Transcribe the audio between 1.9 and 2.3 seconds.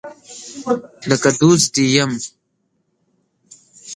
یم